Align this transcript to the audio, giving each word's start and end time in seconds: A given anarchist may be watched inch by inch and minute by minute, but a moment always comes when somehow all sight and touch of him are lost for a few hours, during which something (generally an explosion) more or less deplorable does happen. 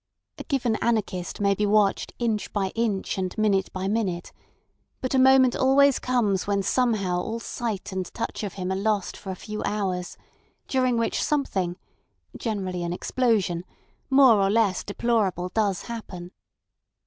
A 0.39 0.43
given 0.45 0.77
anarchist 0.77 1.39
may 1.39 1.53
be 1.53 1.67
watched 1.67 2.11
inch 2.17 2.51
by 2.51 2.69
inch 2.73 3.19
and 3.19 3.37
minute 3.37 3.71
by 3.71 3.87
minute, 3.87 4.31
but 4.99 5.13
a 5.13 5.19
moment 5.19 5.55
always 5.55 5.99
comes 5.99 6.47
when 6.47 6.63
somehow 6.63 7.21
all 7.21 7.39
sight 7.39 7.91
and 7.91 8.11
touch 8.11 8.41
of 8.41 8.53
him 8.53 8.71
are 8.71 8.75
lost 8.75 9.15
for 9.15 9.29
a 9.29 9.35
few 9.35 9.61
hours, 9.63 10.17
during 10.67 10.97
which 10.97 11.23
something 11.23 11.77
(generally 12.35 12.81
an 12.83 12.93
explosion) 12.93 13.63
more 14.09 14.41
or 14.41 14.49
less 14.49 14.83
deplorable 14.83 15.49
does 15.49 15.83
happen. 15.83 16.31